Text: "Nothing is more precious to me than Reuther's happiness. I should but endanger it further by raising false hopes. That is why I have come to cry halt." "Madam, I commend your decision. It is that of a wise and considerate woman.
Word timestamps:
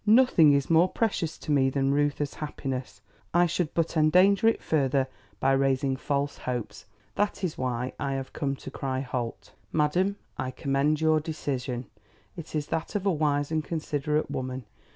"Nothing 0.03 0.53
is 0.53 0.67
more 0.67 0.89
precious 0.89 1.37
to 1.37 1.51
me 1.51 1.69
than 1.69 1.91
Reuther's 1.91 2.33
happiness. 2.33 3.01
I 3.35 3.45
should 3.45 3.71
but 3.75 3.95
endanger 3.95 4.47
it 4.47 4.59
further 4.63 5.07
by 5.39 5.51
raising 5.51 5.95
false 5.95 6.39
hopes. 6.39 6.87
That 7.13 7.43
is 7.43 7.55
why 7.55 7.93
I 7.99 8.13
have 8.13 8.33
come 8.33 8.55
to 8.55 8.71
cry 8.71 9.01
halt." 9.01 9.53
"Madam, 9.71 10.15
I 10.39 10.49
commend 10.49 11.01
your 11.01 11.19
decision. 11.19 11.85
It 12.35 12.55
is 12.55 12.65
that 12.69 12.95
of 12.95 13.05
a 13.05 13.11
wise 13.11 13.51
and 13.51 13.63
considerate 13.63 14.31
woman. 14.31 14.65